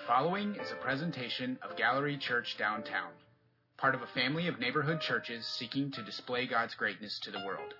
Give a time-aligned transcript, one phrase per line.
[0.00, 3.10] The following is a presentation of Gallery Church Downtown,
[3.76, 7.74] part of a family of neighborhood churches seeking to display God's greatness to the world.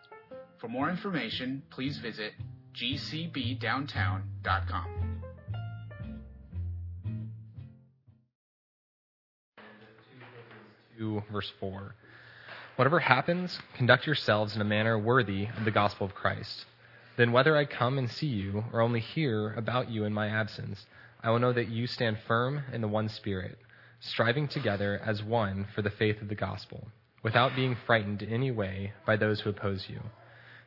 [0.58, 2.34] For more information, please visit
[2.74, 5.22] gcbdowntown.com.
[10.98, 11.94] 2, verse 4.
[12.76, 16.66] Whatever happens, conduct yourselves in a manner worthy of the gospel of Christ.
[17.16, 20.84] Then, whether I come and see you or only hear about you in my absence,
[21.22, 23.58] I will know that you stand firm in the one Spirit,
[24.00, 26.88] striving together as one for the faith of the gospel,
[27.22, 30.00] without being frightened in any way by those who oppose you.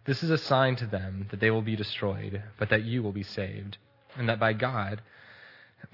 [0.06, 3.12] This is a sign to them that they will be destroyed, but that you will
[3.12, 3.78] be saved,
[4.16, 5.02] and that by God,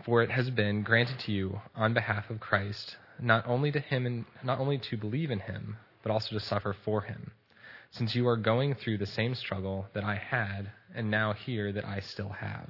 [0.03, 4.05] for it has been granted to you on behalf of Christ, not only to him
[4.05, 7.31] and not only to believe in him, but also to suffer for him,
[7.91, 11.85] since you are going through the same struggle that I had, and now hear that
[11.85, 12.69] I still have.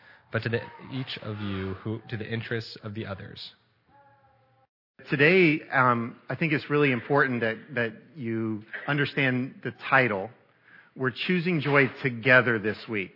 [0.31, 0.59] but to the,
[0.93, 3.51] each of you who, to the interests of the others.
[5.09, 10.29] Today, um, I think it's really important that, that you understand the title.
[10.95, 13.15] We're choosing joy together this week.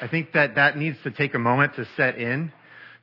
[0.00, 2.52] I think that that needs to take a moment to set in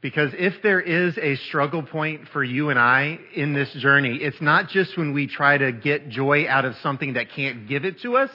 [0.02, 4.40] because if there is a struggle point for you and I in this journey, it's
[4.40, 8.00] not just when we try to get joy out of something that can't give it
[8.02, 8.30] to us.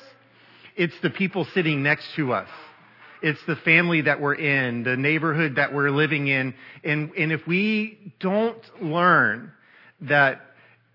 [0.77, 2.48] It's the people sitting next to us.
[3.22, 6.54] It's the family that we're in, the neighborhood that we're living in.
[6.84, 9.52] And, and if we don't learn
[10.02, 10.40] that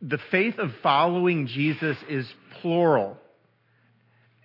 [0.01, 2.27] the faith of following Jesus is
[2.61, 3.17] plural,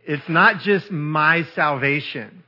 [0.04, 2.42] it's not just my salvation.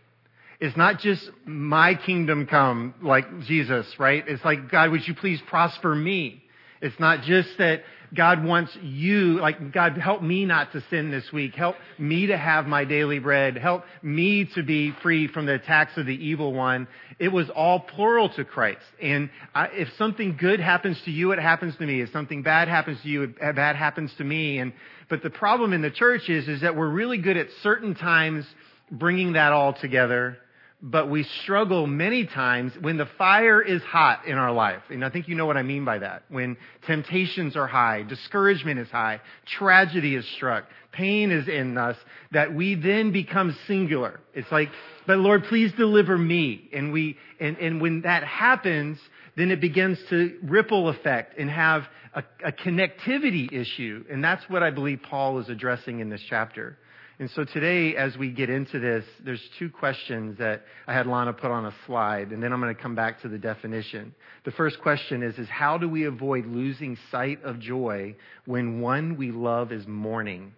[0.60, 4.22] It's not just my kingdom come like Jesus, right?
[4.26, 6.42] It's like, God, would you please prosper me?
[6.80, 7.82] It's not just that
[8.14, 11.54] God wants you, like, God, help me not to sin this week.
[11.54, 13.56] Help me to have my daily bread.
[13.56, 16.88] Help me to be free from the attacks of the evil one.
[17.18, 18.82] It was all plural to Christ.
[19.00, 22.02] And I, if something good happens to you, it happens to me.
[22.02, 24.58] If something bad happens to you, it bad happens to me.
[24.58, 24.74] And,
[25.08, 28.44] but the problem in the church is, is that we're really good at certain times
[28.90, 30.36] bringing that all together
[30.84, 34.82] but we struggle many times when the fire is hot in our life.
[34.90, 36.24] And I think you know what I mean by that.
[36.28, 36.56] When
[36.86, 41.96] temptations are high, discouragement is high, tragedy is struck, pain is in us,
[42.32, 44.18] that we then become singular.
[44.34, 44.70] It's like,
[45.06, 46.68] but Lord, please deliver me.
[46.72, 48.98] And we, and, and when that happens,
[49.36, 54.04] then it begins to ripple effect and have a, a connectivity issue.
[54.10, 56.76] And that's what I believe Paul is addressing in this chapter.
[57.18, 61.32] And so today, as we get into this, there's two questions that I had Lana
[61.32, 64.14] put on a slide, and then I'm going to come back to the definition.
[64.44, 69.16] The first question is, is how do we avoid losing sight of joy when one
[69.16, 70.54] we love is mourning?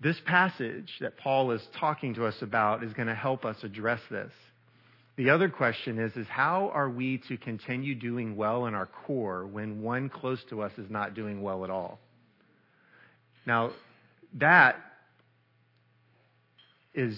[0.00, 4.00] This passage that Paul is talking to us about is going to help us address
[4.10, 4.30] this.
[5.16, 9.46] The other question is, is how are we to continue doing well in our core
[9.46, 11.98] when one close to us is not doing well at all?
[13.46, 13.70] Now,
[14.34, 14.76] that
[16.96, 17.16] is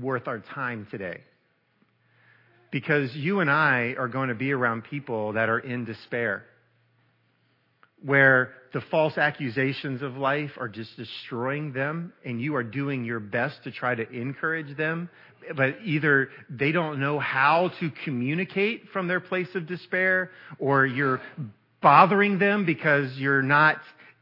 [0.00, 1.20] worth our time today.
[2.72, 6.44] Because you and I are going to be around people that are in despair,
[8.04, 13.20] where the false accusations of life are just destroying them, and you are doing your
[13.20, 15.08] best to try to encourage them,
[15.56, 21.20] but either they don't know how to communicate from their place of despair, or you're
[21.80, 23.78] bothering them because you're not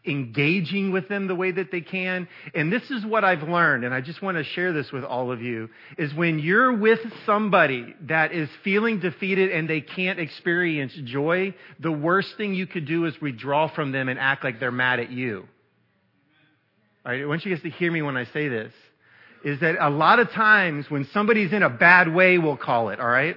[0.07, 2.29] engaging with them the way that they can.
[2.55, 5.33] And this is what I've learned, and I just want to share this with all
[5.33, 10.93] of you, is when you're with somebody that is feeling defeated and they can't experience
[11.05, 14.71] joy, the worst thing you could do is withdraw from them and act like they're
[14.71, 15.49] mad at you.
[17.07, 18.73] All right, I want you guys to hear me when I say this.
[19.45, 22.99] Is that a lot of times when somebody's in a bad way, we'll call it,
[22.99, 23.37] all right?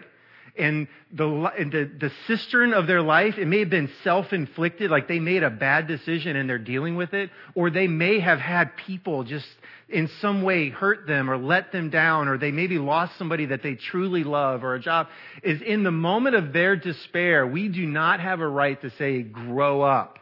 [0.57, 1.25] And the,
[1.57, 5.49] the, the cistern of their life, it may have been self-inflicted, like they made a
[5.49, 9.47] bad decision and they're dealing with it, or they may have had people just
[9.89, 13.63] in some way hurt them or let them down, or they maybe lost somebody that
[13.63, 15.07] they truly love or a job,
[15.43, 19.21] is in the moment of their despair, we do not have a right to say,
[19.21, 20.19] grow up,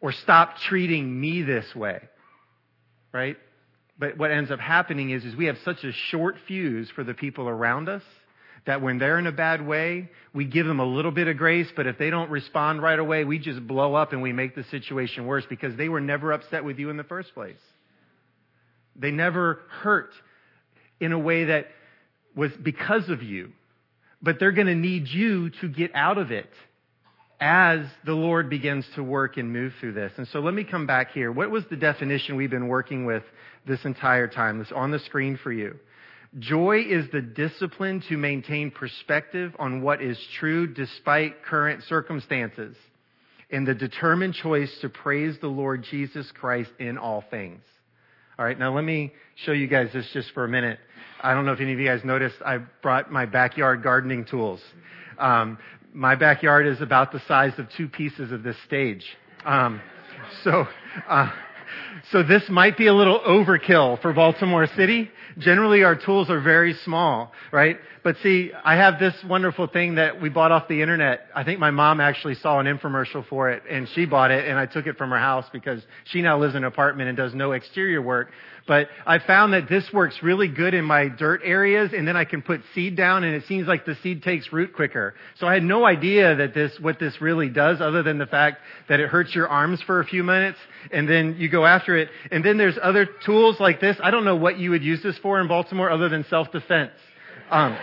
[0.00, 2.00] or stop treating me this way.
[3.12, 3.36] Right?
[3.98, 7.14] But what ends up happening is, is we have such a short fuse for the
[7.14, 8.02] people around us
[8.66, 11.68] that when they're in a bad way, we give them a little bit of grace,
[11.74, 14.64] but if they don't respond right away, we just blow up and we make the
[14.64, 17.56] situation worse because they were never upset with you in the first place.
[18.96, 20.10] They never hurt
[21.00, 21.66] in a way that
[22.36, 23.52] was because of you.
[24.22, 26.50] But they're going to need you to get out of it
[27.40, 30.12] as the Lord begins to work and move through this.
[30.18, 31.32] And so let me come back here.
[31.32, 33.22] What was the definition we've been working with
[33.66, 34.58] this entire time?
[34.58, 35.78] This on the screen for you.
[36.38, 42.76] Joy is the discipline to maintain perspective on what is true despite current circumstances
[43.50, 47.60] and the determined choice to praise the Lord Jesus Christ in all things.
[48.38, 49.12] All right, now let me
[49.44, 50.78] show you guys this just for a minute.
[51.20, 54.60] I don't know if any of you guys noticed, I brought my backyard gardening tools.
[55.18, 55.58] Um,
[55.92, 59.04] my backyard is about the size of two pieces of this stage.
[59.44, 59.80] Um,
[60.44, 60.66] so,
[61.08, 61.32] uh,
[62.10, 65.10] so this might be a little overkill for Baltimore City.
[65.38, 67.78] Generally, our tools are very small, right?
[68.02, 71.26] But see, I have this wonderful thing that we bought off the internet.
[71.34, 74.58] I think my mom actually saw an infomercial for it and she bought it and
[74.58, 77.34] I took it from her house because she now lives in an apartment and does
[77.34, 78.30] no exterior work.
[78.66, 82.24] But I found that this works really good in my dirt areas and then I
[82.24, 85.14] can put seed down and it seems like the seed takes root quicker.
[85.38, 88.60] So I had no idea that this, what this really does other than the fact
[88.88, 90.58] that it hurts your arms for a few minutes
[90.90, 92.08] and then you go after it.
[92.30, 93.98] And then there's other tools like this.
[94.02, 96.92] I don't know what you would use this for in Baltimore other than self-defense.
[97.50, 97.76] Um,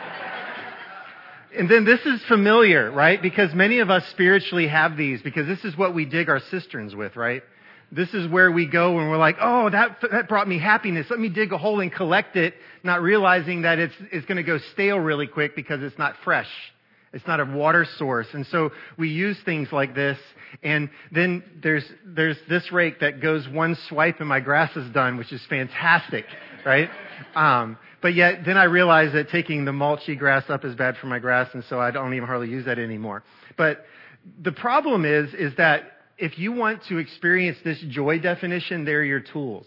[1.57, 3.21] and then this is familiar, right?
[3.21, 6.95] Because many of us spiritually have these because this is what we dig our cisterns
[6.95, 7.43] with, right?
[7.91, 11.07] This is where we go and we're like, oh, that, that brought me happiness.
[11.09, 12.53] Let me dig a hole and collect it,
[12.83, 16.49] not realizing that it's, it's going to go stale really quick because it's not fresh.
[17.13, 18.27] It's not a water source.
[18.33, 20.19] And so we use things like this.
[20.63, 25.17] And then there's, there's this rake that goes one swipe and my grass is done,
[25.17, 26.25] which is fantastic,
[26.65, 26.89] right?
[27.35, 31.07] Um, but yet, then I realized that taking the mulchy grass up is bad for
[31.07, 33.23] my grass, and so I don't even hardly use that anymore.
[33.57, 33.85] But
[34.41, 35.83] the problem is, is that
[36.17, 39.65] if you want to experience this joy definition, they're your tools.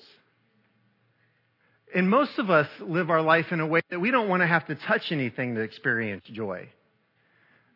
[1.94, 4.46] And most of us live our life in a way that we don't want to
[4.46, 6.68] have to touch anything to experience joy.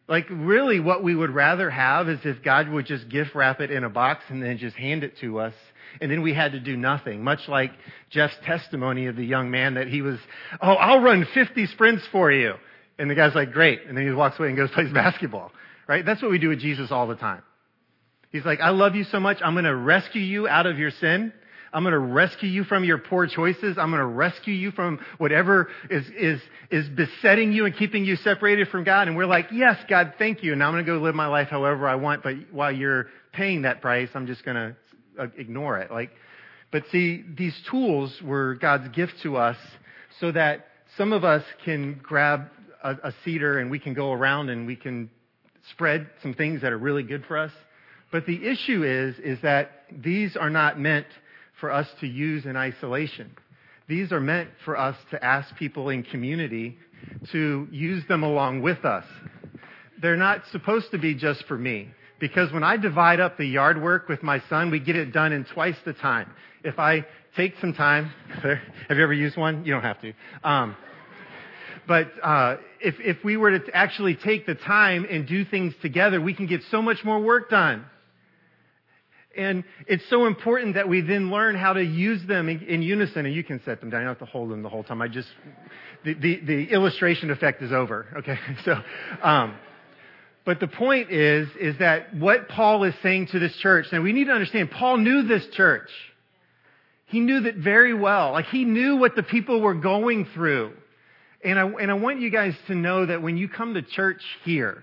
[0.07, 3.71] Like, really, what we would rather have is if God would just gift wrap it
[3.71, 5.55] in a box and then just hand it to us,
[6.01, 7.23] and then we had to do nothing.
[7.23, 7.73] Much like
[8.11, 10.19] Jeff's testimony of the young man that he was,
[10.61, 12.55] oh, I'll run 50 sprints for you.
[12.99, 13.81] And the guy's like, great.
[13.87, 15.53] And then he walks away and goes plays basketball.
[15.87, 16.05] Right?
[16.05, 17.43] That's what we do with Jesus all the time.
[18.31, 19.39] He's like, I love you so much.
[19.45, 21.33] I'm going to rescue you out of your sin.
[21.75, 23.77] I'm going to rescue you from your poor choices.
[23.77, 26.41] I'm going to rescue you from whatever is, is,
[26.71, 29.09] is besetting you and keeping you separated from God.
[29.09, 30.53] And we're like, yes, God, thank you.
[30.53, 32.23] And I'm going to go live my life however I want.
[32.23, 34.77] But while you're paying that price, I'm just going to
[35.19, 35.91] uh, ignore it.
[35.91, 36.11] Like,
[36.71, 39.57] but see, these tools were God's gift to us
[40.21, 42.51] so that some of us can grab
[42.85, 45.11] a, a seeder and we can go around and we can
[45.71, 47.51] spread some things that are really good for us.
[48.13, 51.07] But the issue is, is that these are not meant
[51.61, 53.31] for us to use in isolation.
[53.89, 56.79] These are meant for us to ask people in community
[57.33, 59.05] to use them along with us.
[60.01, 61.89] They're not supposed to be just for me.
[62.21, 65.33] Because when I divide up the yard work with my son, we get it done
[65.33, 66.31] in twice the time.
[66.63, 67.05] If I
[67.37, 68.11] take some time,
[68.43, 69.65] have you ever used one?
[69.65, 70.13] You don't have to.
[70.43, 70.77] Um,
[71.87, 76.21] but uh, if, if we were to actually take the time and do things together,
[76.21, 77.85] we can get so much more work done.
[79.37, 83.27] And it's so important that we then learn how to use them in, in, unison.
[83.27, 84.01] And you can set them down.
[84.01, 85.03] You don't have to hold them the whole time.
[85.03, 85.29] I just,
[86.05, 88.07] the, the, the illustration effect is over.
[88.19, 88.39] Okay.
[88.65, 88.75] So,
[89.23, 89.57] um,
[90.45, 94.13] but the point is, is that what Paul is saying to this church, and we
[94.13, 95.89] need to understand, Paul knew this church.
[97.07, 98.33] He knew that very well.
[98.33, 100.73] Like he knew what the people were going through.
[101.43, 104.23] And I, and I want you guys to know that when you come to church
[104.45, 104.83] here,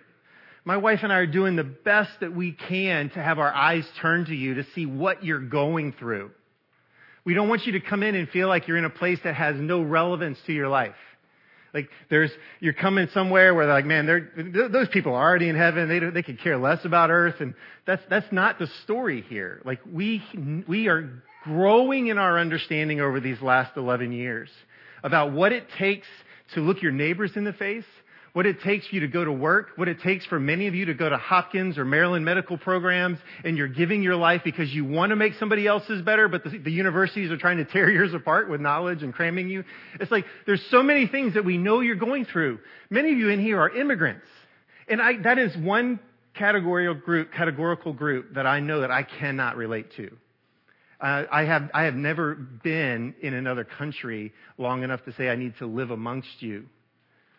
[0.63, 3.87] my wife and I are doing the best that we can to have our eyes
[4.01, 6.31] turned to you to see what you're going through.
[7.23, 9.35] We don't want you to come in and feel like you're in a place that
[9.35, 10.95] has no relevance to your life.
[11.73, 15.55] Like there's, you're coming somewhere where they're like, man, they're, those people are already in
[15.55, 15.87] heaven.
[15.87, 17.35] They, they could care less about earth.
[17.39, 17.53] And
[17.87, 19.61] that's, that's not the story here.
[19.63, 20.21] Like we,
[20.67, 24.49] we are growing in our understanding over these last 11 years
[25.03, 26.07] about what it takes
[26.55, 27.85] to look your neighbors in the face
[28.33, 30.75] what it takes for you to go to work, what it takes for many of
[30.75, 34.73] you to go to Hopkins or Maryland medical programs, and you're giving your life because
[34.73, 37.89] you want to make somebody else's better, but the, the, universities are trying to tear
[37.91, 39.63] yours apart with knowledge and cramming you.
[39.99, 42.59] It's like there's so many things that we know you're going through.
[42.89, 44.25] Many of you in here are immigrants.
[44.87, 45.99] And I, that is one
[46.33, 50.15] categorical group, categorical group that I know that I cannot relate to.
[51.01, 55.35] Uh, I have I have never been in another country long enough to say I
[55.35, 56.67] need to live amongst you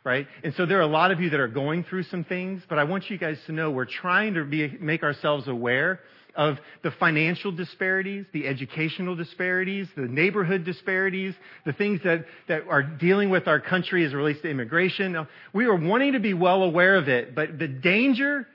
[0.04, 0.26] right?
[0.42, 2.78] And so there are a lot of you that are going through some things, but
[2.78, 6.00] I want you guys to know we're trying to be, make ourselves aware
[6.34, 11.34] of the financial disparities, the educational disparities, the neighborhood disparities,
[11.66, 15.26] the things that, that are dealing with our country as it relates to immigration.
[15.52, 18.46] We are wanting to be well aware of it, but the danger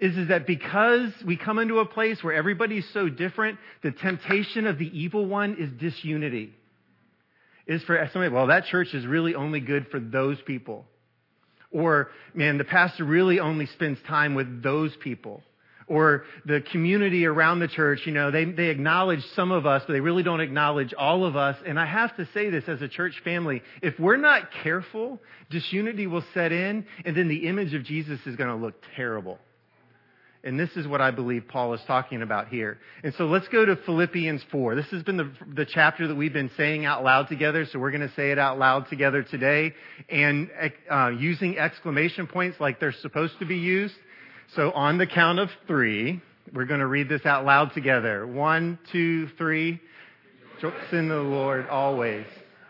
[0.00, 4.66] is, is that because we come into a place where everybody's so different, the temptation
[4.66, 6.52] of the evil one is disunity.
[7.66, 10.84] Is for somebody, well, that church is really only good for those people.
[11.70, 15.42] Or, man, the pastor really only spends time with those people
[15.86, 19.92] or the community around the church, you know, they, they acknowledge some of us, but
[19.92, 21.56] they really don't acknowledge all of us.
[21.66, 23.62] And I have to say this as a church family.
[23.82, 28.36] If we're not careful, disunity will set in, and then the image of Jesus is
[28.36, 29.38] going to look terrible.
[30.44, 32.78] And this is what I believe Paul is talking about here.
[33.02, 34.74] And so let's go to Philippians 4.
[34.74, 37.90] This has been the, the chapter that we've been saying out loud together, so we're
[37.90, 39.72] going to say it out loud together today.
[40.10, 40.50] And
[40.90, 43.94] uh, using exclamation points like they're supposed to be used.
[44.54, 46.20] So on the count of three,
[46.52, 48.26] we're going to read this out loud together.
[48.26, 49.80] One, two, three.
[50.60, 52.26] Trust in the Lord always.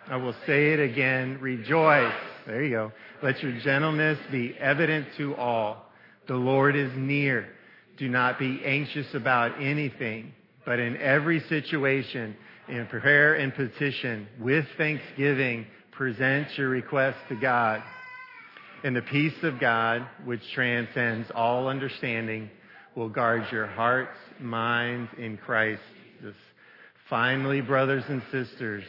[0.07, 1.39] I will say it again.
[1.41, 2.15] Rejoice.
[2.47, 2.93] There you go.
[3.21, 5.87] Let your gentleness be evident to all.
[6.29, 7.49] The Lord is near.
[7.97, 10.33] Do not be anxious about anything,
[10.67, 12.37] but in every situation,
[12.69, 17.83] in prayer and petition, with thanksgiving, present your requests to God
[18.85, 22.51] and the peace of God, which transcends all understanding,
[22.95, 25.81] will guard your hearts, minds in Christ.
[27.09, 28.85] Finally, brothers and sisters,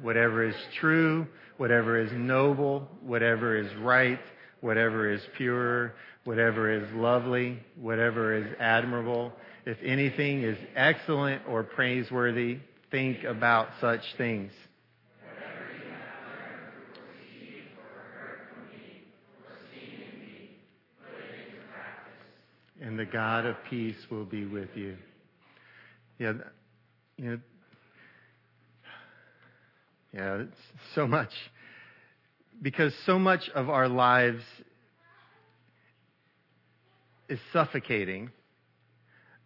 [0.00, 4.20] whatever is true, whatever is noble, whatever is right,
[4.64, 5.92] whatever is pure,
[6.24, 9.30] whatever is lovely, whatever is admirable,
[9.66, 12.56] if anything is excellent or praiseworthy,
[12.90, 14.50] think about such things.
[22.80, 24.96] and the God of peace will be with you.
[26.18, 26.32] Yeah,
[27.18, 27.40] you know,
[30.14, 30.42] yeah,
[30.94, 31.30] so much.
[32.64, 34.42] Because so much of our lives
[37.28, 38.30] is suffocating,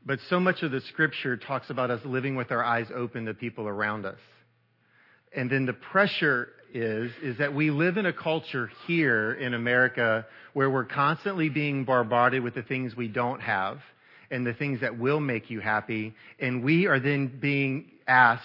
[0.06, 3.34] but so much of the scripture talks about us living with our eyes open to
[3.34, 4.20] people around us.
[5.34, 10.24] And then the pressure is, is that we live in a culture here in America
[10.52, 13.78] where we're constantly being bombarded with the things we don't have
[14.30, 16.14] and the things that will make you happy.
[16.38, 18.44] And we are then being asked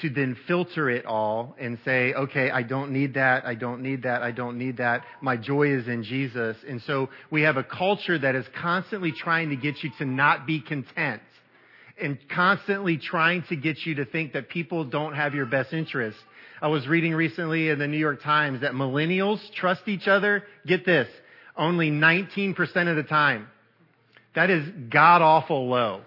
[0.00, 4.04] to then filter it all and say, okay, I don't need that, I don't need
[4.04, 5.04] that, I don't need that.
[5.20, 6.56] My joy is in Jesus.
[6.66, 10.46] And so we have a culture that is constantly trying to get you to not
[10.46, 11.20] be content
[12.00, 16.16] and constantly trying to get you to think that people don't have your best interest
[16.62, 20.44] I was reading recently in the New York Times that millennials trust each other.
[20.64, 21.08] Get this.
[21.56, 22.56] Only 19%
[22.88, 23.48] of the time.
[24.36, 26.02] That is god awful low.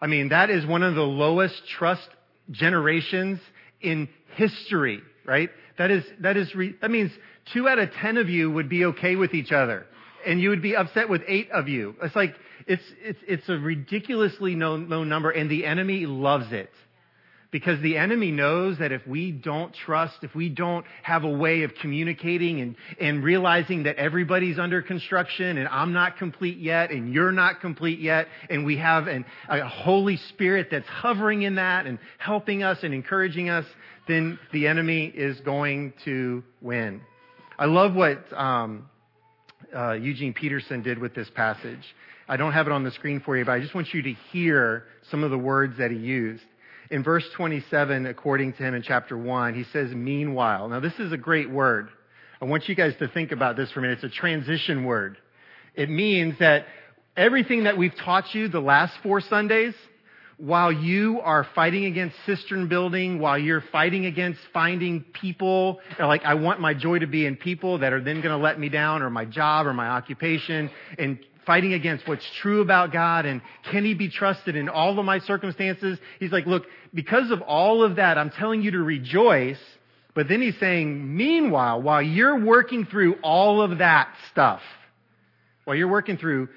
[0.00, 2.08] I mean, that is one of the lowest trust
[2.52, 3.40] generations
[3.80, 5.50] in history, right?
[5.78, 7.10] That is, that is, re- that means
[7.52, 9.86] two out of ten of you would be okay with each other.
[10.24, 11.96] And you would be upset with eight of you.
[12.00, 16.70] It's like, it's, it's, it's a ridiculously low, low number and the enemy loves it.
[17.52, 21.64] Because the enemy knows that if we don't trust, if we don't have a way
[21.64, 27.12] of communicating and, and realizing that everybody's under construction and I'm not complete yet and
[27.12, 31.86] you're not complete yet, and we have an, a Holy Spirit that's hovering in that
[31.86, 33.66] and helping us and encouraging us,
[34.08, 37.02] then the enemy is going to win.
[37.58, 38.88] I love what um,
[39.76, 41.84] uh, Eugene Peterson did with this passage.
[42.26, 44.14] I don't have it on the screen for you, but I just want you to
[44.30, 46.42] hear some of the words that he used
[46.92, 50.68] in verse 27, according to him in chapter 1, he says, meanwhile.
[50.68, 51.88] Now, this is a great word.
[52.40, 54.04] I want you guys to think about this for a minute.
[54.04, 55.16] It's a transition word.
[55.74, 56.66] It means that
[57.16, 59.72] everything that we've taught you the last four Sundays,
[60.36, 66.34] while you are fighting against cistern building, while you're fighting against finding people, like I
[66.34, 69.00] want my joy to be in people that are then going to let me down,
[69.00, 73.84] or my job, or my occupation, and fighting against what's true about God and can
[73.84, 75.98] he be trusted in all of my circumstances?
[76.20, 79.58] He's like, look, because of all of that, I'm telling you to rejoice.
[80.14, 84.60] But then he's saying, meanwhile, while you're working through all of that stuff,
[85.64, 86.48] while you're working through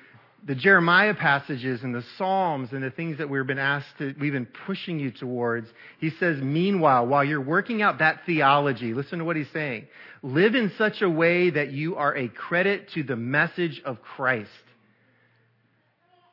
[0.45, 4.33] the Jeremiah passages and the Psalms and the things that we've been asked to, we've
[4.33, 5.67] been pushing you towards,
[5.99, 9.87] he says, meanwhile, while you're working out that theology, listen to what he's saying.
[10.21, 14.49] Live in such a way that you are a credit to the message of Christ.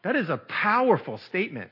[0.05, 1.71] That is a powerful statement.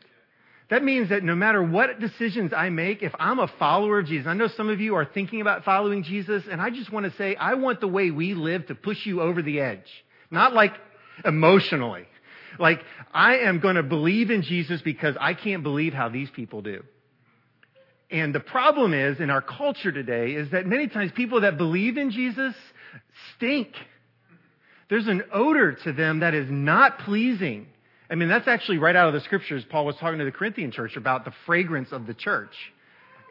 [0.71, 4.29] That means that no matter what decisions I make, if I'm a follower of Jesus,
[4.29, 7.17] I know some of you are thinking about following Jesus, and I just want to
[7.19, 9.87] say, I want the way we live to push you over the edge.
[10.31, 10.73] Not like
[11.25, 12.05] emotionally.
[12.59, 12.81] Like,
[13.13, 16.85] I am going to believe in Jesus because I can't believe how these people do.
[18.11, 21.97] And the problem is, in our culture today, is that many times people that believe
[21.97, 22.55] in Jesus
[23.37, 23.69] stink.
[24.89, 27.67] There's an odor to them that is not pleasing.
[28.11, 29.65] I mean, that's actually right out of the scriptures.
[29.71, 32.55] Paul was talking to the Corinthian church about the fragrance of the church.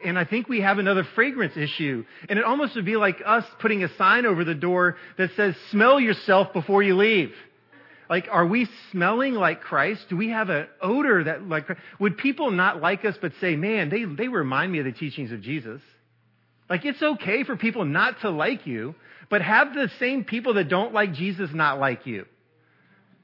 [0.02, 2.06] And I think we have another fragrance issue.
[2.30, 5.54] And it almost would be like us putting a sign over the door that says,
[5.70, 7.32] smell yourself before you leave.
[8.08, 10.06] Like, are we smelling like Christ?
[10.08, 11.66] Do we have an odor that like,
[11.98, 15.30] would people not like us but say, man, they, they remind me of the teachings
[15.30, 15.82] of Jesus?
[16.70, 18.94] Like, it's okay for people not to like you,
[19.28, 22.24] but have the same people that don't like Jesus not like you.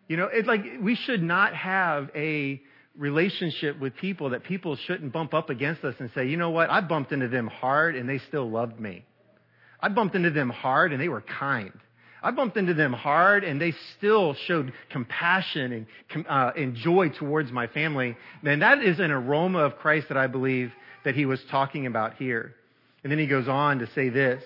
[0.09, 2.61] You know, it's like we should not have a
[2.97, 6.71] relationship with people that people shouldn't bump up against us and say, you know what,
[6.71, 9.05] I bumped into them hard and they still loved me.
[9.81, 11.73] I bumped into them hard and they were kind.
[12.23, 17.53] I bumped into them hard and they still showed compassion and, uh, and joy towards
[17.53, 18.17] my family.
[18.43, 20.73] Man, that is an aroma of Christ that I believe
[21.05, 22.55] that he was talking about here.
[23.03, 24.43] And then he goes on to say this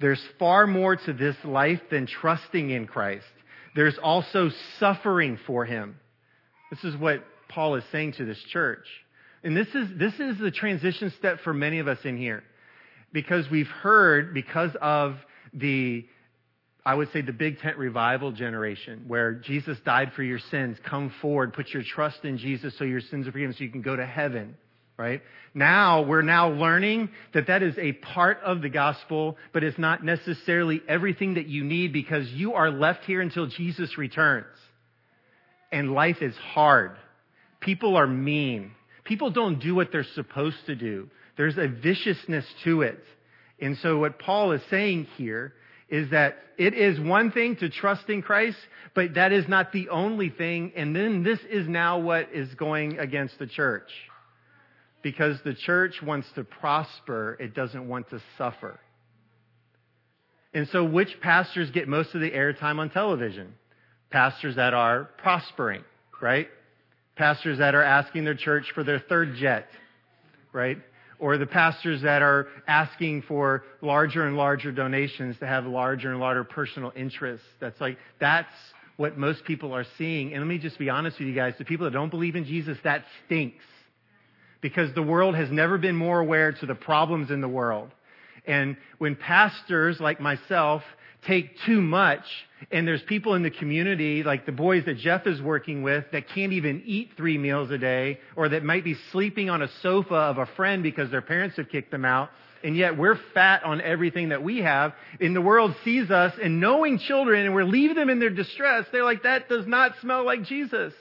[0.00, 3.24] there's far more to this life than trusting in Christ.
[3.74, 5.96] There's also suffering for him.
[6.70, 8.86] This is what Paul is saying to this church.
[9.42, 12.42] And this is, this is the transition step for many of us in here.
[13.12, 15.16] Because we've heard, because of
[15.52, 16.06] the,
[16.84, 21.12] I would say the big tent revival generation, where Jesus died for your sins, come
[21.20, 23.96] forward, put your trust in Jesus so your sins are forgiven so you can go
[23.96, 24.56] to heaven
[24.96, 25.22] right?
[25.54, 30.04] Now, we're now learning that that is a part of the gospel, but it's not
[30.04, 34.46] necessarily everything that you need because you are left here until Jesus returns.
[35.72, 36.96] And life is hard.
[37.60, 38.72] People are mean.
[39.04, 41.08] People don't do what they're supposed to do.
[41.36, 43.02] There's a viciousness to it.
[43.60, 45.54] And so what Paul is saying here
[45.88, 48.58] is that it is one thing to trust in Christ,
[48.94, 50.72] but that is not the only thing.
[50.76, 53.90] And then this is now what is going against the church
[55.04, 58.80] because the church wants to prosper, it doesn't want to suffer.
[60.54, 63.54] And so, which pastors get most of the airtime on television?
[64.10, 65.84] Pastors that are prospering,
[66.22, 66.48] right?
[67.16, 69.68] Pastors that are asking their church for their third jet,
[70.52, 70.78] right?
[71.18, 76.20] Or the pastors that are asking for larger and larger donations to have larger and
[76.20, 77.46] larger personal interests.
[77.60, 78.48] That's like, that's
[78.96, 80.32] what most people are seeing.
[80.32, 82.44] And let me just be honest with you guys the people that don't believe in
[82.44, 83.64] Jesus, that stinks
[84.64, 87.90] because the world has never been more aware to the problems in the world.
[88.46, 90.82] And when pastors like myself
[91.26, 92.24] take too much,
[92.70, 96.30] and there's people in the community, like the boys that Jeff is working with, that
[96.30, 100.14] can't even eat three meals a day, or that might be sleeping on a sofa
[100.14, 102.30] of a friend because their parents have kicked them out,
[102.62, 106.58] and yet we're fat on everything that we have, and the world sees us and
[106.58, 110.24] knowing children, and we're leaving them in their distress, they're like, that does not smell
[110.24, 110.94] like Jesus.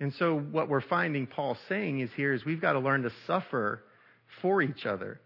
[0.00, 3.10] And so, what we're finding Paul saying is here is we've got to learn to
[3.26, 3.82] suffer
[4.40, 5.20] for each other.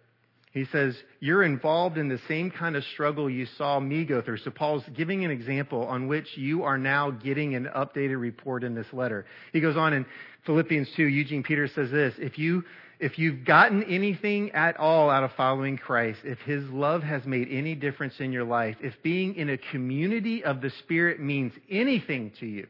[0.51, 4.39] He says, You're involved in the same kind of struggle you saw me go through.
[4.39, 8.75] So, Paul's giving an example on which you are now getting an updated report in
[8.75, 9.27] this letter.
[9.53, 10.07] He goes on in
[10.45, 12.65] Philippians 2, Eugene Peter says this If, you,
[12.99, 17.47] if you've gotten anything at all out of following Christ, if his love has made
[17.49, 22.33] any difference in your life, if being in a community of the Spirit means anything
[22.41, 22.67] to you,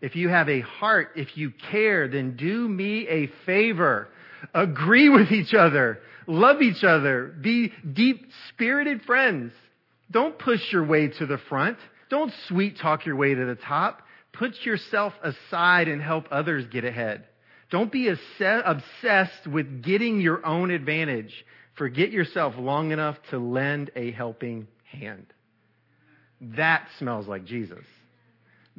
[0.00, 4.08] if you have a heart, if you care, then do me a favor.
[4.54, 5.98] Agree with each other.
[6.26, 7.34] Love each other.
[7.40, 9.52] Be deep spirited friends.
[10.10, 11.76] Don't push your way to the front.
[12.08, 14.02] Don't sweet talk your way to the top.
[14.32, 17.26] Put yourself aside and help others get ahead.
[17.70, 21.32] Don't be obsessed with getting your own advantage.
[21.76, 25.26] Forget yourself long enough to lend a helping hand.
[26.40, 27.84] That smells like Jesus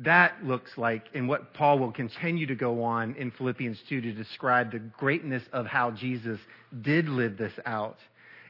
[0.04, 4.12] that looks like, and what Paul will continue to go on in Philippians 2 to
[4.14, 6.40] describe the greatness of how Jesus
[6.82, 7.98] did live this out.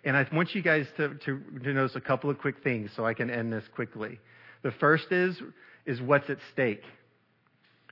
[0.03, 3.05] And I want you guys to, to, to notice a couple of quick things so
[3.05, 4.19] I can end this quickly.
[4.63, 5.39] The first is,
[5.85, 6.83] is what's at stake.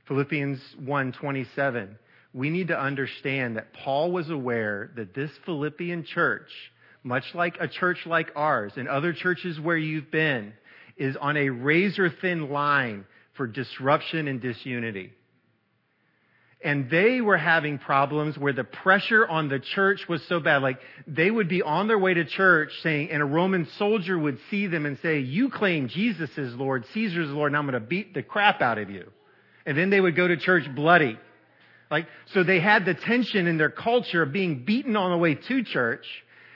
[0.08, 1.96] Philippians 1:27.
[2.34, 6.50] We need to understand that Paul was aware that this Philippian church,
[7.04, 10.54] much like a church like ours and other churches where you've been,
[10.98, 13.06] is on a razor thin line
[13.40, 15.14] for disruption and disunity.
[16.62, 20.62] And they were having problems where the pressure on the church was so bad.
[20.62, 24.40] Like they would be on their way to church saying, and a Roman soldier would
[24.52, 27.82] see them and say, You claim Jesus is Lord, Caesar is Lord, and I'm going
[27.82, 29.10] to beat the crap out of you.
[29.66, 31.18] And then they would go to church bloody.
[31.90, 35.36] Like, so they had the tension in their culture of being beaten on the way
[35.36, 36.06] to church.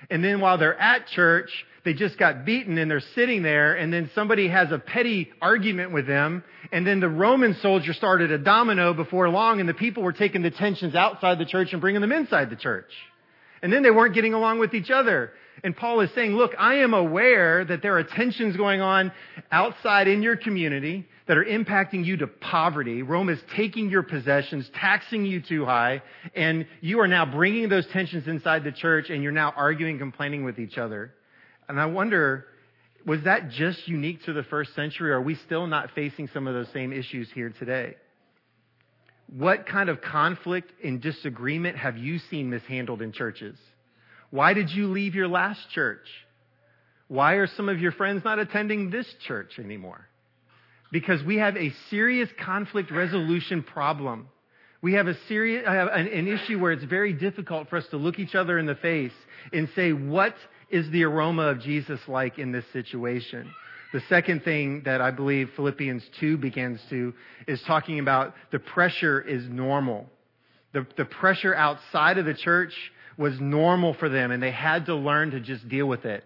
[0.10, 1.50] And then while they're at church,
[1.84, 5.92] they just got beaten and they're sitting there and then somebody has a petty argument
[5.92, 6.44] with them.
[6.72, 10.42] And then the Roman soldier started a domino before long and the people were taking
[10.42, 12.92] the tensions outside the church and bringing them inside the church.
[13.62, 15.32] And then they weren't getting along with each other.
[15.64, 19.12] And Paul is saying, look, I am aware that there are tensions going on
[19.52, 23.02] outside in your community that are impacting you to poverty.
[23.02, 26.02] Rome is taking your possessions, taxing you too high,
[26.36, 30.44] and you are now bringing those tensions inside the church and you're now arguing, complaining
[30.44, 31.14] with each other.
[31.70, 32.48] And I wonder,
[33.06, 35.12] was that just unique to the first century?
[35.12, 37.96] Or are we still not facing some of those same issues here today?
[39.28, 43.58] What kind of conflict and disagreement have you seen mishandled in churches?
[44.30, 46.06] Why did you leave your last church?
[47.08, 50.08] Why are some of your friends not attending this church anymore?
[50.94, 54.30] Because we have a serious conflict resolution problem.
[54.84, 57.98] We have a serious, uh, an, an issue where it's very difficult for us to
[57.98, 59.12] look each other in the face
[59.52, 60.36] and say, what
[60.70, 63.52] is the aroma of Jesus like in this situation?
[63.92, 67.16] The second thing that I believe Philippians 2 begins to
[67.48, 70.06] is talking about the pressure is normal.
[70.74, 72.74] The, the pressure outside of the church
[73.18, 76.24] was normal for them and they had to learn to just deal with it.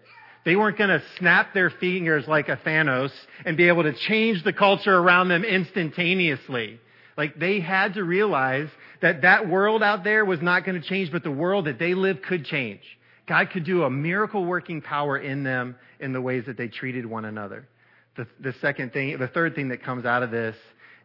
[0.48, 3.10] They weren't going to snap their fingers like a Thanos
[3.44, 6.80] and be able to change the culture around them instantaneously.
[7.18, 8.68] Like they had to realize
[9.02, 11.92] that that world out there was not going to change, but the world that they
[11.92, 12.80] lived could change.
[13.26, 17.04] God could do a miracle working power in them in the ways that they treated
[17.04, 17.68] one another.
[18.16, 20.56] The, the second thing, the third thing that comes out of this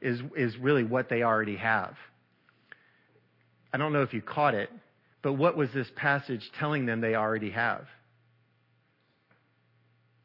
[0.02, 1.98] is, is really what they already have.
[3.74, 4.70] I don't know if you caught it,
[5.22, 7.88] but what was this passage telling them they already have?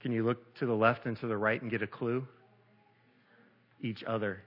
[0.01, 2.27] Can you look to the left and to the right and get a clue?
[3.81, 4.43] Each other.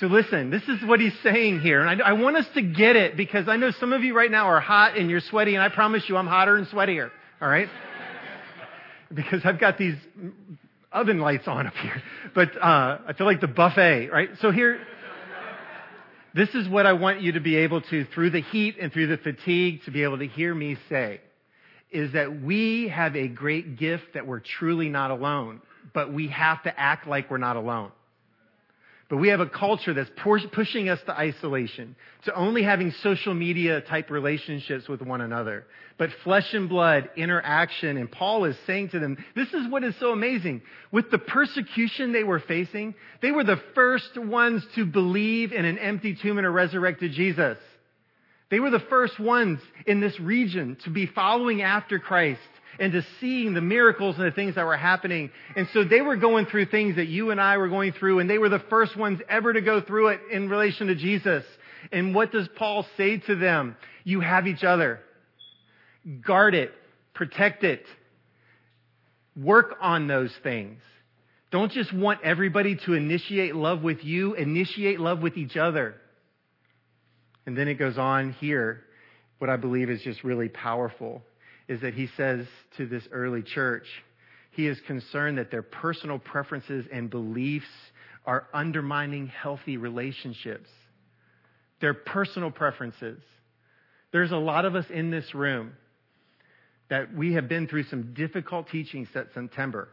[0.00, 1.80] So listen, this is what he's saying here.
[1.80, 4.30] And I, I, want us to get it because I know some of you right
[4.30, 7.10] now are hot and you're sweaty, and I promise you I'm hotter and sweatier.
[7.40, 7.68] All right?
[9.14, 9.96] because I've got these
[10.92, 12.02] oven lights on up here.
[12.34, 14.28] But uh, I feel like the buffet, right?
[14.40, 14.80] So here,
[16.34, 19.06] this is what I want you to be able to, through the heat and through
[19.06, 21.20] the fatigue, to be able to hear me say,
[21.90, 25.60] is that we have a great gift that we're truly not alone,
[25.94, 27.92] but we have to act like we're not alone.
[29.08, 30.10] But we have a culture that's
[30.52, 31.94] pushing us to isolation,
[32.24, 35.64] to only having social media type relationships with one another.
[35.96, 39.94] But flesh and blood interaction, and Paul is saying to them, this is what is
[40.00, 40.60] so amazing.
[40.90, 45.78] With the persecution they were facing, they were the first ones to believe in an
[45.78, 47.58] empty tomb and a resurrected Jesus.
[48.50, 52.40] They were the first ones in this region to be following after Christ
[52.78, 55.30] and to seeing the miracles and the things that were happening.
[55.56, 58.30] And so they were going through things that you and I were going through, and
[58.30, 61.44] they were the first ones ever to go through it in relation to Jesus.
[61.90, 63.76] And what does Paul say to them?
[64.04, 65.00] You have each other.
[66.24, 66.72] Guard it.
[67.14, 67.84] Protect it.
[69.36, 70.80] Work on those things.
[71.50, 75.94] Don't just want everybody to initiate love with you, initiate love with each other.
[77.46, 78.82] And then it goes on here,
[79.38, 81.22] what I believe is just really powerful
[81.68, 83.86] is that he says to this early church,
[84.50, 87.66] he is concerned that their personal preferences and beliefs
[88.24, 90.68] are undermining healthy relationships.
[91.80, 93.20] Their personal preferences.
[94.12, 95.72] There's a lot of us in this room
[96.88, 99.88] that we have been through some difficult teachings at September.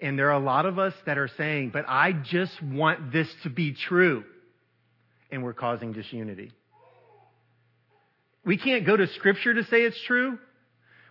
[0.00, 3.28] And there are a lot of us that are saying, but I just want this
[3.44, 4.24] to be true.
[5.36, 6.50] And we're causing disunity.
[8.42, 10.38] We can't go to scripture to say it's true.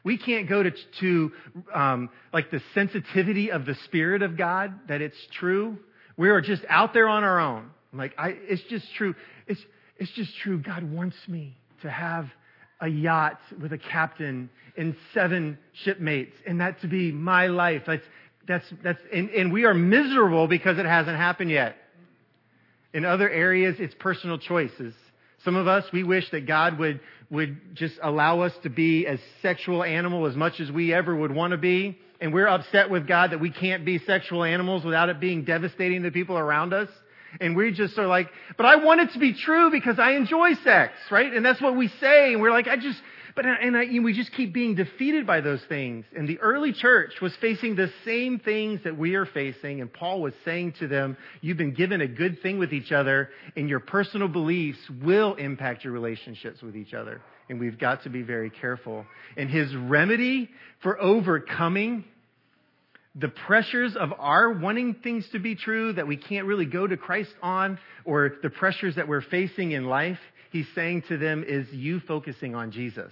[0.04, 1.32] We can't go to, to
[1.72, 5.78] um, like the sensitivity of the Spirit of God that it's true.
[6.18, 7.70] We are just out there on our own.
[7.94, 9.14] Like, I, it's just true.
[9.46, 9.62] It's,
[9.98, 10.58] it's just true.
[10.58, 12.26] God wants me to have
[12.82, 17.84] a yacht with a captain and seven shipmates, and that to be my life.
[17.86, 18.02] That's,
[18.48, 21.78] that's, that's, and, and we are miserable because it hasn't happened yet.
[22.96, 24.94] In other areas, it's personal choices.
[25.44, 29.20] Some of us, we wish that God would would just allow us to be as
[29.42, 32.00] sexual animal as much as we ever would want to be.
[32.22, 36.04] And we're upset with God that we can't be sexual animals without it being devastating
[36.04, 36.88] to people around us.
[37.42, 40.54] And we just are like, but I want it to be true because I enjoy
[40.64, 41.34] sex, right?
[41.34, 42.32] And that's what we say.
[42.32, 43.02] And we're like, I just,
[43.36, 46.06] but, uh, and, I, we just keep being defeated by those things.
[46.16, 49.82] And the early church was facing the same things that we are facing.
[49.82, 53.30] And Paul was saying to them, you've been given a good thing with each other
[53.58, 57.22] and your personal beliefs will impact your relationships with each other.
[57.50, 59.06] And we've got to be very careful.
[59.36, 60.50] And his remedy
[60.82, 62.06] for overcoming
[63.16, 66.98] the pressures of our wanting things to be true that we can't really go to
[66.98, 70.20] Christ on, or the pressures that we're facing in life,
[70.52, 73.12] he's saying to them is you focusing on Jesus.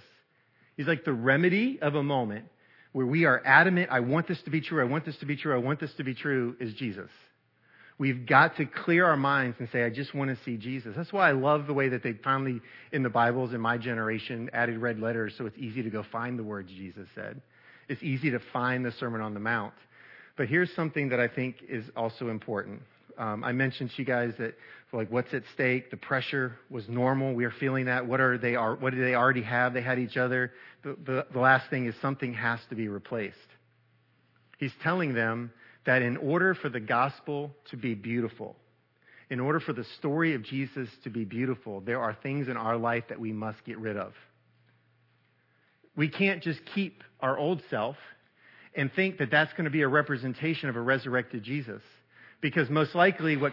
[0.76, 2.46] He's like the remedy of a moment
[2.92, 5.36] where we are adamant, I want this to be true, I want this to be
[5.36, 7.10] true, I want this to be true, is Jesus.
[7.98, 10.94] We've got to clear our minds and say, I just want to see Jesus.
[10.96, 12.60] That's why I love the way that they finally,
[12.92, 16.38] in the Bibles in my generation, added red letters so it's easy to go find
[16.38, 17.40] the words Jesus said.
[17.88, 19.74] It's easy to find the Sermon on the Mount.
[20.36, 22.82] But here's something that I think is also important.
[23.18, 24.54] Um, I mentioned to you guys that
[24.94, 27.34] like what's at stake, the pressure was normal.
[27.34, 28.06] We are feeling that.
[28.06, 29.74] What are they are what do they already have?
[29.74, 30.52] They had each other.
[30.82, 33.36] The, the, the last thing is something has to be replaced.
[34.58, 35.52] He's telling them
[35.84, 38.56] that in order for the gospel to be beautiful,
[39.30, 42.76] in order for the story of Jesus to be beautiful, there are things in our
[42.76, 44.12] life that we must get rid of.
[45.96, 47.96] We can't just keep our old self
[48.74, 51.82] and think that that's going to be a representation of a resurrected Jesus.
[52.40, 53.52] Because most likely what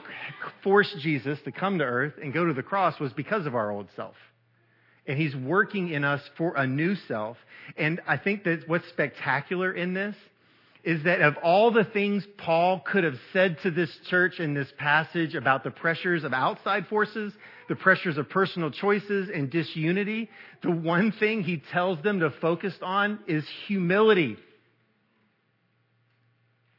[0.64, 3.72] forced Jesus to come to earth and go to the cross was because of our
[3.72, 4.16] old self.
[5.08, 7.38] And he's working in us for a new self.
[7.78, 10.16] And I think that what's spectacular in this
[10.84, 14.72] is that of all the things Paul could have said to this church in this
[14.78, 17.34] passage about the pressures of outside forces,
[17.70, 20.30] the pressures of personal choices and disunity,
[20.64, 24.38] the one thing he tells them to focus on is humility.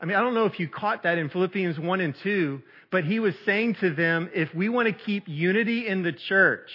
[0.03, 2.61] I mean, I don't know if you caught that in Philippians 1 and 2,
[2.91, 6.69] but he was saying to them, if we want to keep unity in the church,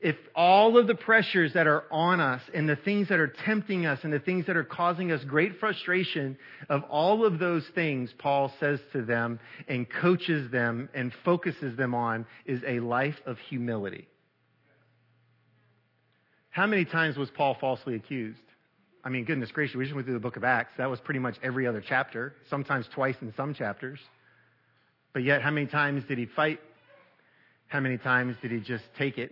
[0.00, 3.86] if all of the pressures that are on us and the things that are tempting
[3.86, 6.36] us and the things that are causing us great frustration
[6.68, 11.94] of all of those things, Paul says to them and coaches them and focuses them
[11.94, 14.08] on is a life of humility.
[16.50, 18.40] How many times was Paul falsely accused?
[19.06, 20.72] I mean, goodness gracious, we just went through the book of Acts.
[20.78, 24.00] That was pretty much every other chapter, sometimes twice in some chapters.
[25.12, 26.58] But yet, how many times did he fight?
[27.68, 29.30] How many times did he just take it?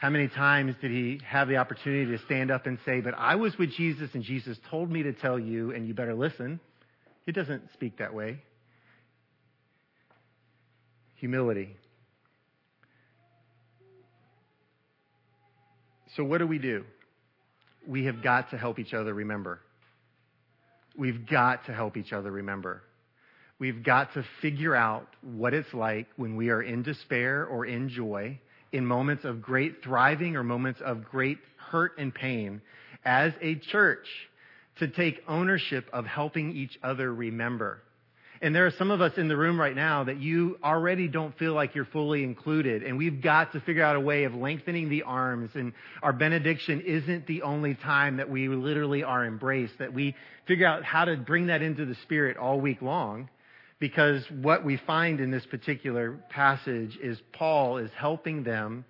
[0.00, 3.34] How many times did he have the opportunity to stand up and say, But I
[3.34, 6.60] was with Jesus and Jesus told me to tell you and you better listen?
[7.26, 8.40] He doesn't speak that way.
[11.16, 11.74] Humility.
[16.14, 16.84] So, what do we do?
[17.86, 19.60] We have got to help each other remember.
[20.96, 22.82] We've got to help each other remember.
[23.58, 27.88] We've got to figure out what it's like when we are in despair or in
[27.88, 28.40] joy,
[28.72, 32.60] in moments of great thriving or moments of great hurt and pain,
[33.04, 34.06] as a church,
[34.78, 37.82] to take ownership of helping each other remember.
[38.42, 41.38] And there are some of us in the room right now that you already don't
[41.38, 42.82] feel like you're fully included.
[42.82, 45.50] And we've got to figure out a way of lengthening the arms.
[45.54, 50.16] And our benediction isn't the only time that we literally are embraced, that we
[50.48, 53.30] figure out how to bring that into the spirit all week long.
[53.78, 58.84] Because what we find in this particular passage is Paul is helping them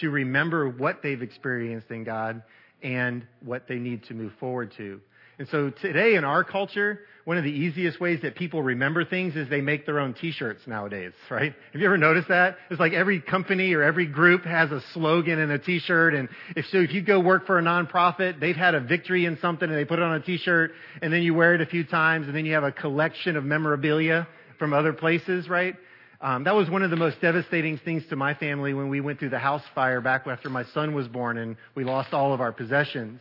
[0.00, 2.42] to remember what they've experienced in God
[2.82, 5.00] and what they need to move forward to.
[5.38, 9.36] And so today in our culture, one of the easiest ways that people remember things
[9.36, 11.52] is they make their own t-shirts nowadays, right?
[11.72, 12.56] Have you ever noticed that?
[12.70, 16.14] It's like every company or every group has a slogan and a t-shirt.
[16.14, 19.38] And if so, if you go work for a nonprofit, they've had a victory in
[19.40, 20.70] something and they put it on a t-shirt
[21.02, 23.44] and then you wear it a few times and then you have a collection of
[23.44, 24.26] memorabilia
[24.58, 25.74] from other places, right?
[26.22, 29.18] Um, that was one of the most devastating things to my family when we went
[29.18, 32.40] through the house fire back after my son was born and we lost all of
[32.40, 33.20] our possessions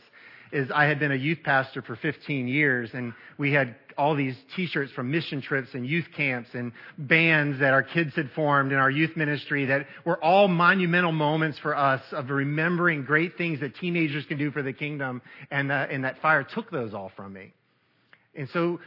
[0.56, 4.36] is I had been a youth pastor for 15 years and we had all these
[4.56, 8.78] t-shirts from mission trips and youth camps and bands that our kids had formed in
[8.78, 13.76] our youth ministry that were all monumental moments for us of remembering great things that
[13.76, 17.34] teenagers can do for the kingdom and, uh, and that fire took those all from
[17.34, 17.52] me.
[18.34, 18.80] And so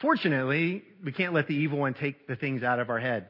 [0.00, 3.28] fortunately, we can't let the evil one take the things out of our head.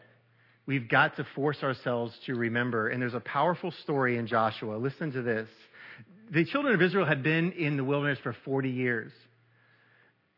[0.64, 2.88] We've got to force ourselves to remember.
[2.88, 4.76] And there's a powerful story in Joshua.
[4.76, 5.48] Listen to this
[6.30, 9.12] the children of Israel had been in the wilderness for 40 years.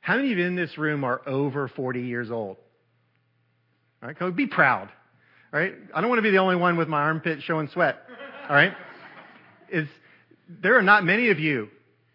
[0.01, 2.57] How many of you in this room are over 40 years old?
[4.03, 4.91] All right, go be proud.
[5.53, 8.03] All right, I don't want to be the only one with my armpit showing sweat.
[8.49, 8.75] All right,
[9.71, 9.89] is
[10.49, 11.69] there are not many of you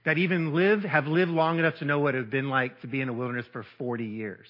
[0.05, 2.87] that even live have lived long enough to know what it has been like to
[2.87, 4.47] be in the wilderness for 40 years.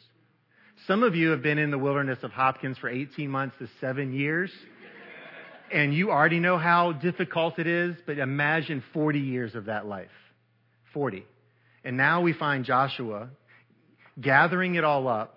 [0.88, 4.14] Some of you have been in the wilderness of Hopkins for 18 months to seven
[4.14, 4.52] years
[5.72, 10.10] and you already know how difficult it is, but imagine 40 years of that life.
[10.94, 11.26] 40.
[11.84, 13.30] And now we find Joshua
[14.20, 15.36] gathering it all up.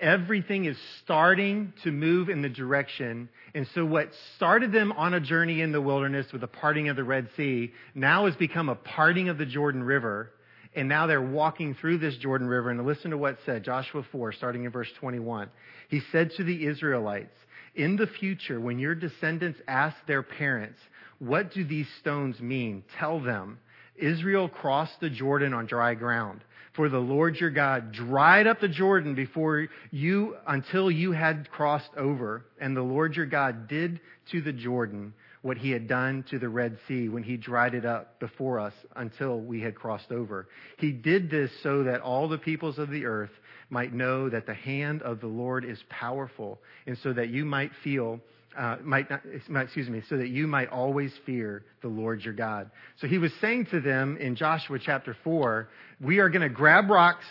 [0.00, 3.28] Everything is starting to move in the direction.
[3.54, 6.96] And so what started them on a journey in the wilderness with the parting of
[6.96, 10.30] the Red Sea now has become a parting of the Jordan River
[10.74, 12.70] And now they're walking through this Jordan River.
[12.70, 15.50] And listen to what said, Joshua 4, starting in verse 21.
[15.88, 17.34] He said to the Israelites,
[17.78, 20.80] In the future, when your descendants ask their parents,
[21.20, 22.82] What do these stones mean?
[22.98, 23.60] Tell them,
[23.94, 26.42] Israel crossed the Jordan on dry ground.
[26.74, 31.90] For the Lord your God dried up the Jordan before you until you had crossed
[31.96, 32.44] over.
[32.60, 34.00] And the Lord your God did
[34.32, 37.84] to the Jordan what he had done to the Red Sea when he dried it
[37.84, 40.48] up before us until we had crossed over.
[40.78, 43.30] He did this so that all the peoples of the earth
[43.70, 47.70] might know that the hand of the Lord is powerful and so that you might
[47.84, 48.20] feel
[48.56, 49.20] uh, might not,
[49.62, 52.70] excuse me, so that you might always fear the Lord your God.
[53.00, 55.68] So he was saying to them in Joshua chapter 4,
[56.00, 57.24] we are going to grab rocks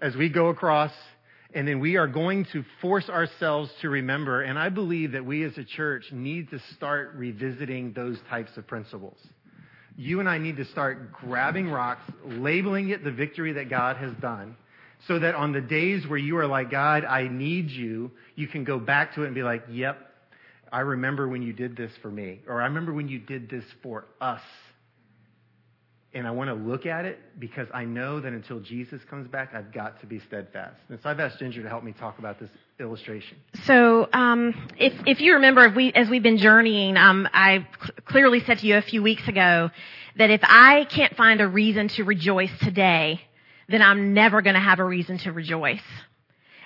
[0.00, 0.92] as we go across
[1.54, 4.42] and then we are going to force ourselves to remember.
[4.42, 8.66] And I believe that we as a church need to start revisiting those types of
[8.66, 9.18] principles.
[9.96, 14.12] You and I need to start grabbing rocks, labeling it the victory that God has
[14.20, 14.56] done,
[15.08, 18.64] so that on the days where you are like, God, I need you, you can
[18.64, 19.98] go back to it and be like, yep,
[20.70, 23.64] I remember when you did this for me, or I remember when you did this
[23.82, 24.42] for us
[26.14, 29.54] and I want to look at it because I know that until Jesus comes back,
[29.54, 30.76] I've got to be steadfast.
[30.88, 33.38] And so I've asked Ginger to help me talk about this illustration.
[33.64, 37.94] So, um, if if you remember, if we as we've been journeying, um, I cl-
[38.04, 39.70] clearly said to you a few weeks ago
[40.16, 43.20] that if I can't find a reason to rejoice today,
[43.68, 45.80] then I'm never going to have a reason to rejoice.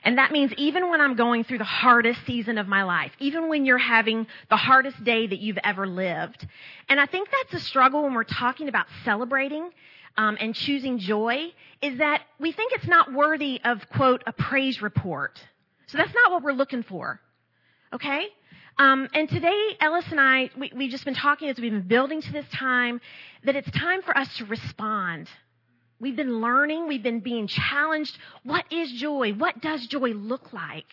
[0.03, 3.49] And that means even when I'm going through the hardest season of my life, even
[3.49, 6.47] when you're having the hardest day that you've ever lived.
[6.89, 9.69] And I think that's a struggle when we're talking about celebrating
[10.17, 14.81] um, and choosing joy, is that we think it's not worthy of, quote, a praise
[14.81, 15.41] report.
[15.89, 17.21] So that's not what we're looking for.
[17.93, 18.29] Okay?
[18.79, 22.23] Um, and today, Ellis and I, we, we've just been talking as we've been building
[22.23, 23.01] to this time,
[23.45, 25.29] that it's time for us to respond
[25.99, 28.17] We've been learning, we've been being challenged.
[28.43, 29.33] What is joy?
[29.33, 30.87] What does joy look like?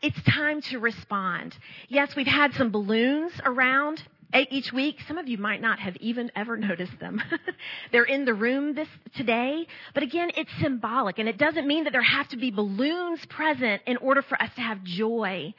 [0.00, 1.56] It's time to respond.
[1.88, 4.02] Yes, we've had some balloons around
[4.50, 4.98] each week.
[5.06, 7.22] Some of you might not have even ever noticed them.
[7.92, 11.92] They're in the room this today, but again, it's symbolic and it doesn't mean that
[11.92, 15.54] there have to be balloons present in order for us to have joy.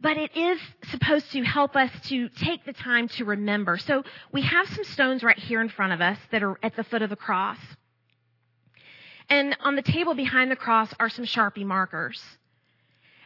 [0.00, 0.58] But it is
[0.90, 3.78] supposed to help us to take the time to remember.
[3.78, 6.84] So we have some stones right here in front of us that are at the
[6.84, 7.58] foot of the cross.
[9.28, 12.22] And on the table behind the cross are some Sharpie markers.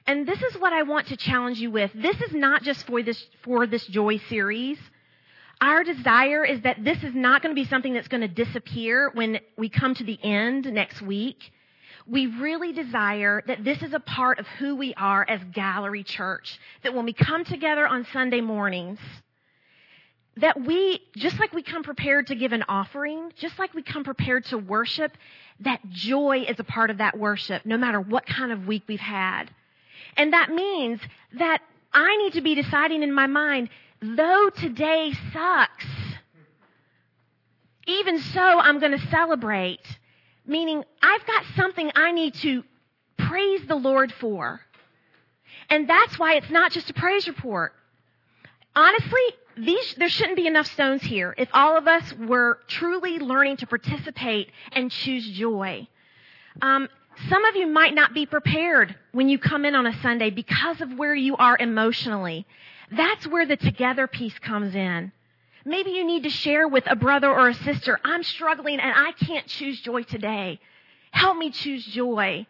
[0.06, 1.90] And this is what I want to challenge you with.
[1.94, 4.78] This is not just for this, for this joy series.
[5.60, 9.10] Our desire is that this is not going to be something that's going to disappear
[9.12, 11.52] when we come to the end next week.
[12.06, 16.58] We really desire that this is a part of who we are as Gallery Church.
[16.84, 19.00] That when we come together on Sunday mornings,
[20.40, 24.04] that we, just like we come prepared to give an offering, just like we come
[24.04, 25.12] prepared to worship,
[25.60, 29.00] that joy is a part of that worship, no matter what kind of week we've
[29.00, 29.44] had.
[30.16, 31.00] And that means
[31.38, 31.60] that
[31.92, 33.70] I need to be deciding in my mind,
[34.00, 35.86] though today sucks,
[37.86, 39.80] even so, I'm going to celebrate.
[40.46, 42.62] Meaning, I've got something I need to
[43.16, 44.60] praise the Lord for.
[45.70, 47.72] And that's why it's not just a praise report.
[48.76, 49.22] Honestly,
[49.58, 53.66] these, there shouldn't be enough stones here if all of us were truly learning to
[53.66, 55.86] participate and choose joy.
[56.62, 56.88] Um,
[57.28, 60.80] some of you might not be prepared when you come in on a Sunday because
[60.80, 62.46] of where you are emotionally.
[62.92, 65.12] That's where the together piece comes in.
[65.64, 69.12] Maybe you need to share with a brother or a sister, I'm struggling and I
[69.12, 70.60] can't choose joy today.
[71.10, 72.46] Help me choose joy.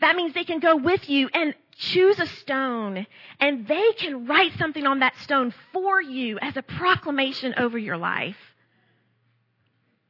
[0.00, 3.06] That means they can go with you and choose a stone
[3.40, 7.96] and they can write something on that stone for you as a proclamation over your
[7.96, 8.36] life.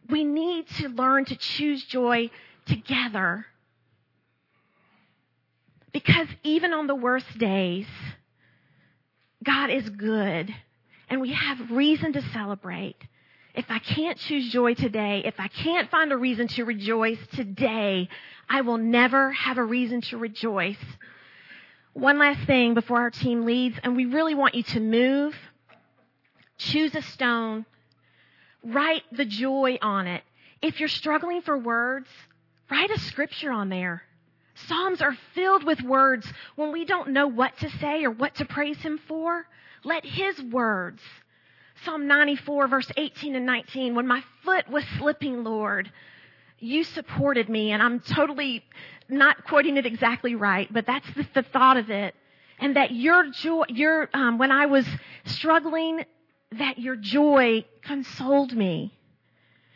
[0.09, 2.31] We need to learn to choose joy
[2.67, 3.47] together.
[5.93, 7.87] Because even on the worst days,
[9.45, 10.53] God is good
[11.09, 12.97] and we have reason to celebrate.
[13.55, 18.09] If I can't choose joy today, if I can't find a reason to rejoice today,
[18.49, 20.77] I will never have a reason to rejoice.
[21.93, 25.35] One last thing before our team leads, and we really want you to move.
[26.59, 27.67] Choose a stone.
[28.63, 30.23] Write the joy on it.
[30.63, 32.09] If you're struggling for words,
[32.71, 34.03] write a scripture on there.
[34.55, 38.45] Psalms are filled with words when we don't know what to say or what to
[38.45, 39.47] praise Him for.
[39.83, 41.01] Let His words
[41.85, 45.91] Psalm 94 verse 18 and 19, when my foot was slipping, Lord,
[46.61, 48.65] you supported me and I'm totally
[49.09, 52.15] not quoting it exactly right, but that's the, the thought of it.
[52.59, 54.87] And that your joy, your, um, when I was
[55.25, 56.05] struggling,
[56.53, 58.93] that your joy consoled me.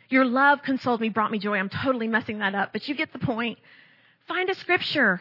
[0.09, 1.57] Your love consoled me, brought me joy.
[1.57, 3.57] I'm totally messing that up, but you get the point.
[4.27, 5.19] Find a scripture.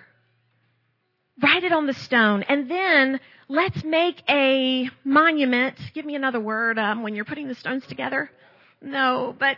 [1.43, 2.43] Write it on the stone.
[2.43, 5.77] And then let's make a monument.
[5.95, 8.31] Give me another word um, when you're putting the stones together.
[8.83, 9.57] No, but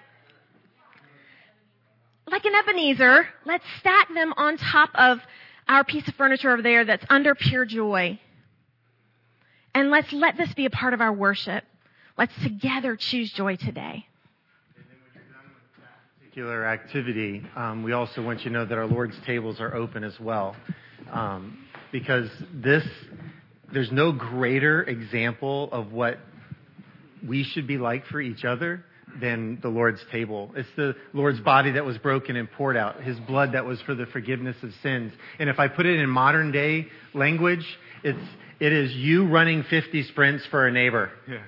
[2.37, 5.21] like an Ebenezer, let's stack them on top of
[5.69, 8.21] our piece of furniture over there that's under pure joy.
[9.75, 11.65] And let's let this be a part of our worship.
[12.19, 14.05] Let's together choose joy today.
[14.77, 18.51] And then when you're done with that particular activity, um, we also want you to
[18.51, 20.55] know that our Lord's tables are open as well.
[21.11, 22.87] Um, because this,
[23.73, 26.19] there's no greater example of what
[27.27, 28.85] we should be like for each other
[29.21, 30.51] than the Lord's table.
[30.57, 33.95] It's the Lord's body that was broken and poured out, His blood that was for
[33.95, 35.13] the forgiveness of sins.
[35.39, 37.65] And if I put it in modern day language,
[38.03, 38.19] it's,
[38.61, 41.11] it is you running 50 sprints for a neighbor.
[41.29, 41.43] Yeah.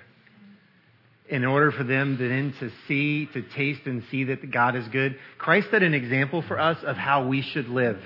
[1.30, 5.16] In order for them then to see, to taste and see that God is good.
[5.36, 8.00] Christ set an example for us of how we should live.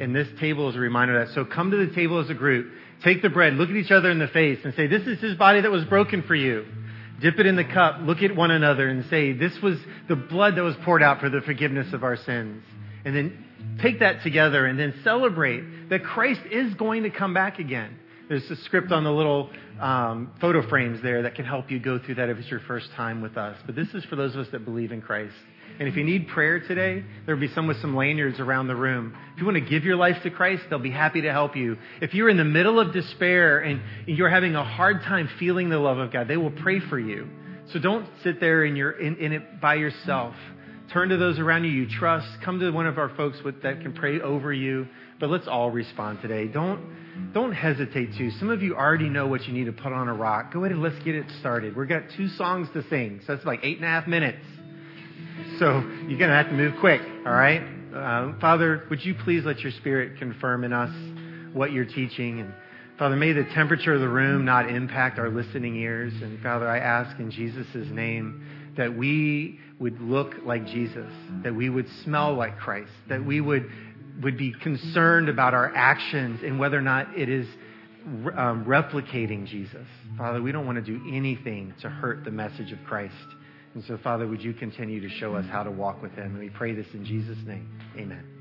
[0.00, 1.34] And this table is a reminder of that.
[1.34, 2.72] So come to the table as a group.
[3.04, 5.36] Take the bread, look at each other in the face and say, this is his
[5.36, 6.64] body that was broken for you.
[7.22, 10.56] Dip it in the cup, look at one another and say, this was the blood
[10.56, 12.64] that was poured out for the forgiveness of our sins.
[13.04, 13.44] And then
[13.80, 17.96] take that together and then celebrate that Christ is going to come back again.
[18.28, 19.50] There's a script on the little
[19.80, 22.90] um, photo frames there that can help you go through that if it's your first
[22.96, 23.56] time with us.
[23.66, 25.34] But this is for those of us that believe in Christ.
[25.82, 29.16] And if you need prayer today, there'll be some with some lanyards around the room.
[29.34, 31.76] If you want to give your life to Christ, they'll be happy to help you.
[32.00, 35.80] If you're in the middle of despair and you're having a hard time feeling the
[35.80, 37.28] love of God, they will pray for you.
[37.72, 40.36] So don't sit there and you're in, in it by yourself.
[40.92, 42.28] Turn to those around you you trust.
[42.44, 44.86] Come to one of our folks with, that can pray over you.
[45.18, 46.46] But let's all respond today.
[46.46, 48.30] Don't, don't hesitate to.
[48.38, 50.52] Some of you already know what you need to put on a rock.
[50.52, 51.74] Go ahead and let's get it started.
[51.76, 53.20] We've got two songs to sing.
[53.26, 54.44] So that's like eight and a half minutes.
[55.58, 57.62] So you're going to have to move quick, all right?
[57.94, 60.90] Uh, Father, would you please let your spirit confirm in us
[61.52, 62.40] what you're teaching?
[62.40, 62.54] And
[62.98, 66.12] Father, may the temperature of the room not impact our listening ears.
[66.22, 71.10] And Father, I ask in Jesus' name that we would look like Jesus,
[71.42, 73.70] that we would smell like Christ, that we would,
[74.22, 77.46] would be concerned about our actions and whether or not it is
[78.36, 79.86] um, replicating Jesus.
[80.16, 83.14] Father, we don't want to do anything to hurt the message of Christ.
[83.74, 86.32] And so, Father, would you continue to show us how to walk with him?
[86.32, 87.68] And we pray this in Jesus' name.
[87.96, 88.31] Amen.